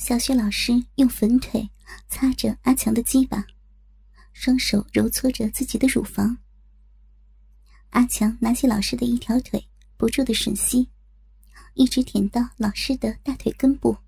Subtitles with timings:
[0.00, 1.70] 小雪老师用粉腿
[2.08, 3.44] 擦着阿强的鸡巴，
[4.32, 6.38] 双手揉搓着自己的乳房。
[7.90, 9.68] 阿强拿起老师的一条腿，
[9.98, 10.88] 不住的吮吸，
[11.74, 13.98] 一直舔到老师的大腿根部。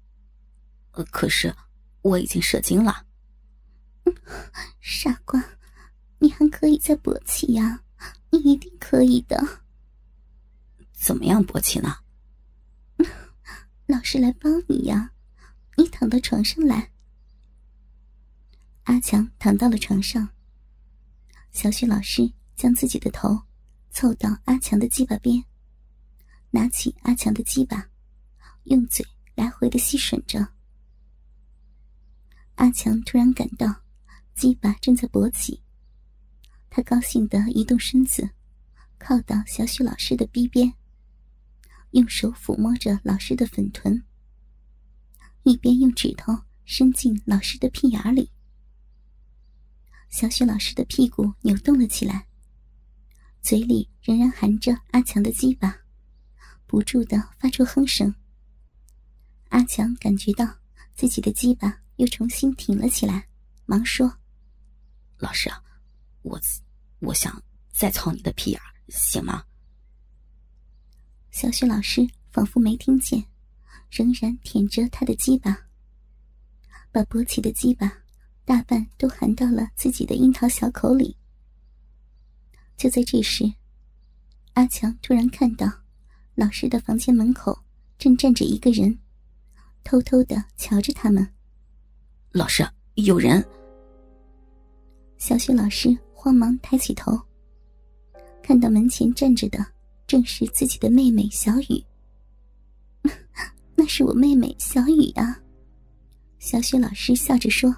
[0.93, 1.55] 呃，可是
[2.01, 3.05] 我已经射精了。
[4.81, 5.45] 傻瓜，
[6.21, 7.83] 你还可以再勃起呀！
[8.31, 9.61] 你一定可以的。
[10.95, 11.99] 怎么样勃起呢？
[13.85, 15.12] 老师来帮你呀。
[15.77, 16.91] 你躺到床上来。
[18.85, 20.29] 阿强躺到了床上。
[21.51, 23.43] 小雪老师将自己的头
[23.91, 25.45] 凑到阿强的鸡巴边，
[26.51, 27.89] 拿起阿强的鸡巴，
[28.65, 30.49] 用嘴来回的吸吮着。
[32.57, 33.83] 阿强突然感到
[34.35, 35.63] 鸡巴正在勃起，
[36.71, 38.31] 他高兴的移动身子，
[38.99, 40.73] 靠到小雪老师的逼边，
[41.91, 44.03] 用手抚摸着老师的粉臀。
[45.45, 46.33] 一边用指头
[46.65, 48.31] 伸进老师的屁眼里，
[50.09, 52.27] 小雪老师的屁股扭动了起来，
[53.41, 55.77] 嘴里仍然含着阿强的鸡巴，
[56.67, 58.15] 不住的发出哼声。
[59.49, 60.59] 阿强感觉到
[60.95, 63.29] 自己的鸡巴又重新挺了起来，
[63.67, 64.19] 忙说
[65.19, 65.51] ：“老师，
[66.23, 66.41] 我
[67.01, 69.45] 我想再操你的屁眼，行吗？”
[71.33, 73.32] 小雪老师仿佛没听见。
[73.93, 75.67] 仍然舔着他的鸡巴，
[76.91, 77.93] 把勃起的鸡巴
[78.43, 81.15] 大半都含到了自己的樱桃小口里。
[82.79, 83.53] 就在这时，
[84.55, 85.71] 阿强突然看到
[86.35, 87.63] 老师的房间门口
[87.99, 88.99] 正站着一个人，
[89.85, 91.29] 偷偷的瞧着他们。
[92.31, 93.47] 老师，有人！
[95.19, 97.13] 小雪老师慌忙抬起头，
[98.43, 99.65] 看到门前站着的
[100.07, 101.85] 正是自己的妹妹小雨。
[103.83, 105.37] 那是我妹妹小雨啊，
[106.39, 107.75] 小雪老师笑着说：“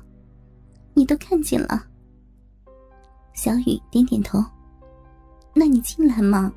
[0.93, 1.83] 你都看见了。”
[3.33, 4.39] 小雨点点头。
[5.55, 6.53] 那你进来吗？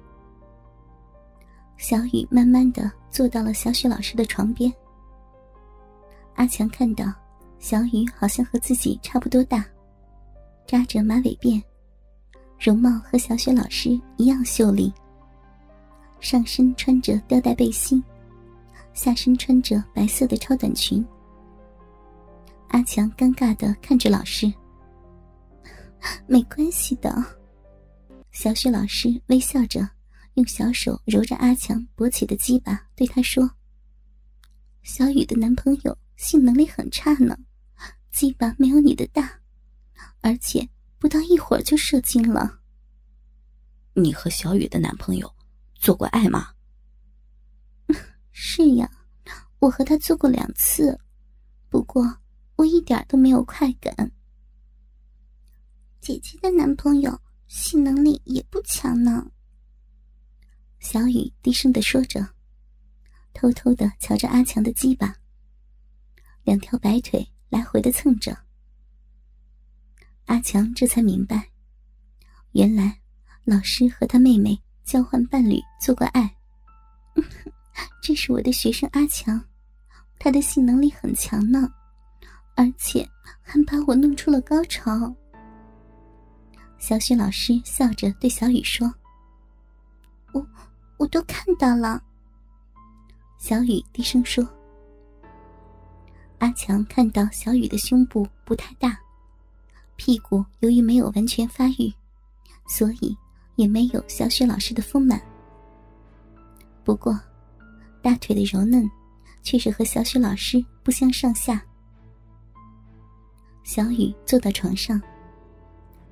[1.78, 4.70] 小雨慢慢的坐到了小雪老师的床边。
[6.36, 7.06] 阿强看到
[7.58, 9.66] 小雨好像和自己差不多大，
[10.68, 11.64] 扎着马尾辫，
[12.60, 14.94] 容貌和小雪老师一样秀丽，
[16.20, 18.04] 上身穿着吊带背心。
[18.98, 21.06] 下身穿着白色的超短裙，
[22.70, 24.52] 阿强尴尬的看着老师。
[26.26, 27.24] 没关系的，
[28.32, 29.88] 小雪老师微笑着，
[30.34, 33.48] 用小手揉着阿强勃起的鸡巴，对他说
[34.82, 37.38] ：“小雨的男朋友性能力很差呢，
[38.12, 39.32] 鸡巴没有你的大，
[40.22, 42.62] 而且不到一会儿就射精了。”
[43.94, 45.32] 你和小雨的男朋友
[45.76, 46.50] 做过爱吗？
[48.40, 48.88] 是呀，
[49.58, 51.00] 我和他做过两次，
[51.70, 52.20] 不过
[52.56, 54.12] 我一点都没有快感。
[56.00, 59.32] 姐姐的男朋友性能力也不强呢。
[60.78, 62.30] 小雨低声的说着，
[63.34, 65.16] 偷偷的瞧着阿强的鸡巴，
[66.44, 68.38] 两条白腿来回的蹭着。
[70.26, 71.50] 阿强这才明白，
[72.52, 73.02] 原来
[73.46, 76.38] 老师和他妹妹交换伴侣做过爱。
[78.02, 79.44] 这是我的学生阿强，
[80.18, 81.70] 他的性能力很强呢，
[82.56, 83.08] 而且
[83.42, 85.14] 还把我弄出了高潮。
[86.80, 88.90] 小雪老师笑着对小雨说
[90.32, 90.48] ：“我
[90.98, 92.02] 我都看到了。”
[93.38, 94.48] 小雨低声说
[96.40, 98.98] ：“阿强看到小雨的胸部不太大，
[99.98, 101.94] 屁股由于没有完全发育，
[102.68, 103.18] 所以
[103.56, 105.22] 也没有小雪老师的丰满。
[106.86, 107.20] 不过。”
[108.08, 108.90] 大腿的柔嫩，
[109.44, 111.62] 却是和小雪老师不相上下。
[113.66, 115.02] 小雨坐到床上，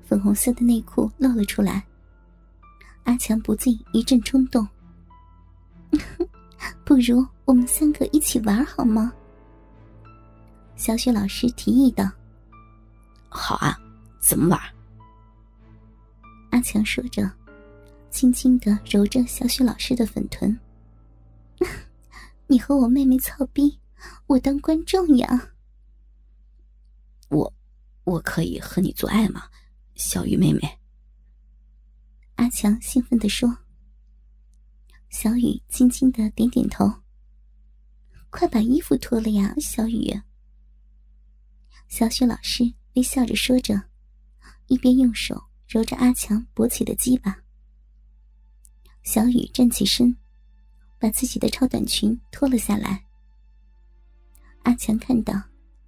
[0.04, 1.82] 粉红色的内裤露了出来。
[3.04, 4.68] 阿强不禁一阵冲动，
[6.84, 9.10] 不如我们三个一起玩好吗？
[10.76, 12.10] 小雪老师提议道
[13.30, 13.74] ：“好啊，
[14.20, 14.60] 怎么玩？”
[16.52, 17.32] 阿强说着，
[18.10, 20.54] 轻轻的揉着小雪老师的粉臀。
[22.48, 23.80] 你和我妹妹操逼，
[24.26, 25.54] 我当观众呀。
[27.28, 27.52] 我，
[28.04, 29.50] 我可以和你做爱吗，
[29.96, 30.78] 小雨妹妹？
[32.36, 33.58] 阿强兴奋地说。
[35.08, 37.02] 小雨轻轻的点点头。
[38.30, 40.20] 快把衣服脱了呀，小雨。
[41.88, 43.88] 小雪老师微笑着说着，
[44.66, 47.42] 一边用手揉着阿强勃起的鸡巴。
[49.02, 50.16] 小雨站起身。
[50.98, 53.04] 把自己的超短裙脱了下来。
[54.62, 55.34] 阿强看到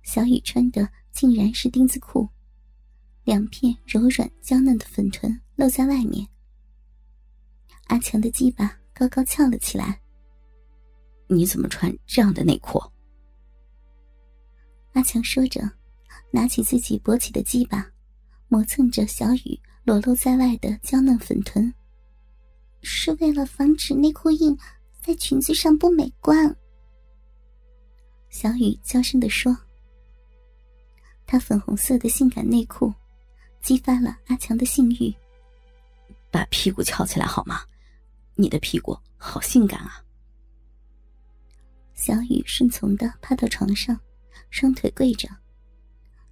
[0.03, 2.29] 小雨穿的竟然是丁字裤，
[3.25, 6.27] 两片柔软娇嫩的粉臀露在外面。
[7.89, 10.01] 阿强的鸡巴高高翘了起来。
[11.27, 12.81] 你怎么穿这样的内裤？
[14.93, 15.61] 阿强说着，
[16.31, 17.87] 拿起自己勃起的鸡巴，
[18.49, 21.73] 磨蹭着小雨裸露在外的娇嫩粉臀，
[22.81, 24.57] 是为了防止内裤印
[25.01, 26.55] 在裙子上不美观。
[28.29, 29.57] 小雨娇声的说
[31.27, 32.93] ：“她粉红色的性感内裤，
[33.63, 35.15] 激发了阿强的性欲。
[36.31, 37.63] 把屁股翘起来好吗？
[38.35, 40.05] 你的屁股好性感啊！”
[41.95, 43.99] 小雨顺从的趴到床上，
[44.51, 45.29] 双腿跪着，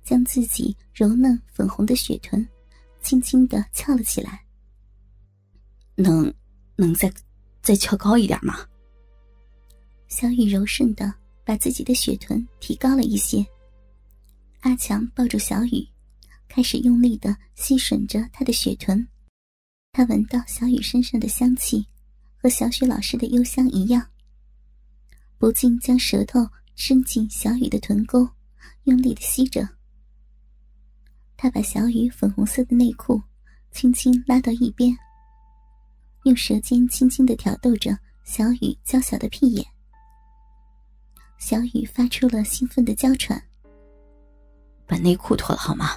[0.04, 2.46] 将自己柔嫩粉红的雪臀
[3.00, 4.44] 轻轻的翘了起来。
[5.96, 6.32] 能，
[6.76, 7.10] 能再，
[7.66, 8.64] 再翘高一点吗？
[10.06, 11.12] 小雨柔顺的
[11.44, 13.44] 把自己的雪臀提高了一些。
[14.60, 15.84] 阿强抱住小雨，
[16.46, 19.04] 开始用力的吸吮着她的雪臀。
[19.90, 21.84] 他闻到小雨身上的香气，
[22.36, 24.06] 和小雪老师的幽香一样。
[25.36, 28.28] 不禁将舌头伸进小雨的臀沟，
[28.84, 29.68] 用力的吸着。
[31.36, 33.20] 他把小雨粉红色的内裤
[33.72, 34.96] 轻轻拉到一边，
[36.26, 39.64] 用舌尖轻轻的挑逗着小雨娇小的屁眼。
[41.38, 43.40] 小雨发出了兴奋的娇喘。
[44.88, 45.90] 把内裤脱了好吗？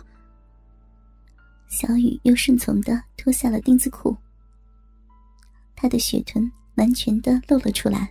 [1.68, 4.16] 小雨又顺从的脱下了丁字裤，
[5.76, 8.08] 她的雪臀完全的露了出来。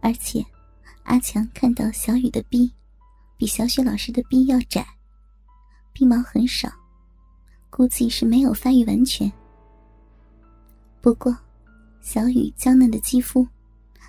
[0.00, 0.44] 而且，
[1.02, 2.72] 阿强看到小雨的逼
[3.36, 4.86] 比小雪老师的逼要窄，
[5.92, 6.70] 逼毛很少，
[7.68, 9.30] 估计是没有发育完全。
[11.08, 11.34] 不过，
[12.02, 13.48] 小雨娇嫩的肌肤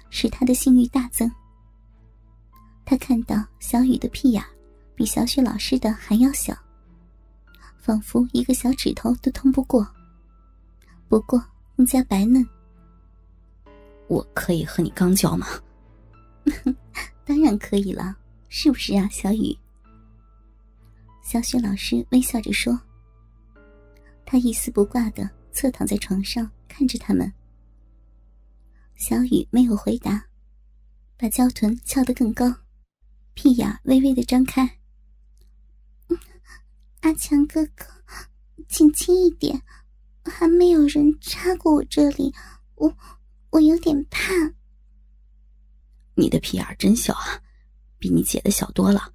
[0.10, 1.32] 使他的性欲大增。
[2.84, 4.44] 他看到小雨的屁眼
[4.96, 6.54] 比小雪老师的还要小，
[7.78, 9.88] 仿佛一个小指头都通不过，
[11.08, 11.42] 不过
[11.78, 12.46] 更加白嫩。
[14.10, 15.48] 我可以和你刚交吗？
[17.24, 18.14] 当然可以了，
[18.50, 19.58] 是不是啊，小雨？
[21.24, 22.78] 小雪老师微笑着说。
[24.26, 27.32] 他一丝不挂的侧躺在床上看着他们。
[28.96, 30.28] 小雨没有回答，
[31.18, 32.54] 把娇臀翘得更高，
[33.34, 34.80] 屁眼微微的张开。
[37.02, 37.86] 阿强哥哥，
[38.68, 39.62] 请轻一点，
[40.26, 42.36] 还没有人插过我这里，
[42.76, 42.98] 我
[43.52, 44.34] 我有点怕。
[46.16, 47.42] 你的屁眼真小啊，
[47.98, 49.14] 比你姐的小多了。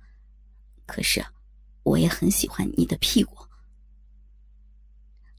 [0.86, 1.22] 可是，
[1.82, 3.43] 我也很喜欢你的屁股。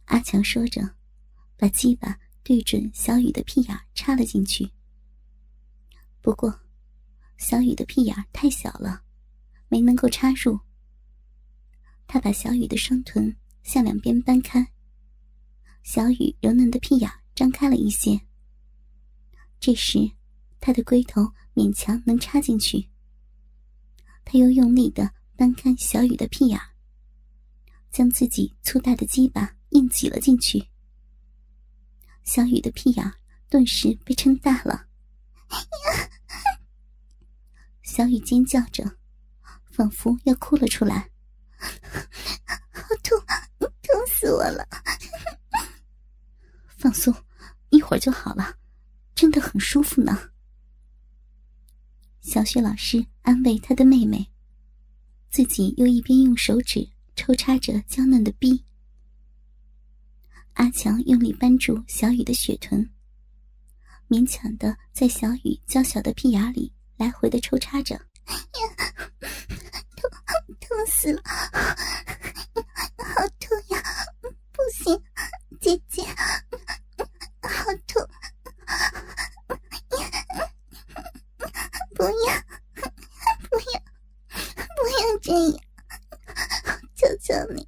[0.06, 0.96] 阿强说着，
[1.58, 4.70] 把鸡巴对准小雨的屁眼插了进去。
[6.22, 6.62] 不过，
[7.38, 9.04] 小雨的屁眼太小了，
[9.68, 10.60] 没能够插入。
[12.08, 14.72] 他把小雨的双臀向两边搬开，
[15.84, 18.22] 小雨柔嫩的屁眼张开了一些。
[19.60, 20.12] 这时，
[20.60, 21.32] 他的龟头。
[21.56, 22.90] 勉强能插进去，
[24.26, 26.60] 他又用力的搬开小雨的屁眼，
[27.90, 30.68] 将自己粗大的鸡巴硬挤了进去。
[32.24, 33.14] 小雨的屁眼
[33.50, 34.88] 顿时被撑大了，
[37.84, 38.98] 小雨尖叫着，
[39.70, 41.10] 仿佛要哭了出来，
[41.58, 43.20] 好痛，
[43.60, 44.68] 痛死我了！
[46.68, 47.14] 放松，
[47.70, 48.58] 一会儿就好了，
[49.14, 50.32] 真的很舒服呢。
[52.22, 54.32] 小雪老师安慰她的妹妹，
[55.30, 58.66] 自己又一边用手指抽插着娇嫩的逼。
[60.56, 62.90] 阿强用力扳住小雨的雪臀，
[64.08, 68.00] 勉强的在小雨娇小的屁眼里来回的抽插着。
[69.98, 70.10] 痛，
[70.62, 71.22] 痛死了！
[72.98, 73.84] 好痛呀！
[74.22, 75.04] 不行，
[75.60, 76.04] 姐姐，
[77.42, 78.02] 好痛！
[81.96, 82.12] 不要，
[83.50, 83.80] 不要，
[84.76, 85.60] 不要这样！
[86.96, 87.68] 求求你，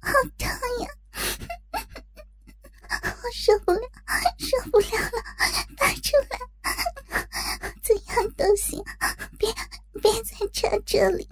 [0.00, 0.48] 好痛
[0.82, 0.88] 呀！
[3.22, 3.80] 我受不了，
[4.38, 5.22] 受不了了，
[5.76, 6.32] 拔出来！
[7.82, 8.82] 怎样都行，
[9.38, 9.52] 别
[10.00, 11.28] 别再插这里！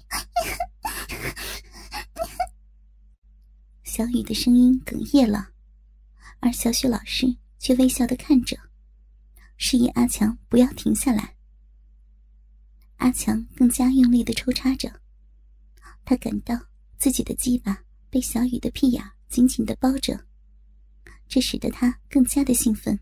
[4.13, 5.51] 雨的声音哽咽了，
[6.41, 8.57] 而小雪老师却微笑的看着，
[9.57, 11.37] 示意阿强不要停下来。
[12.97, 15.01] 阿强更加用力的抽插着，
[16.05, 16.57] 他感到
[16.99, 20.27] 自己的鸡巴被小雨的屁眼紧紧的包着，
[21.27, 23.01] 这使得他更加的兴奋。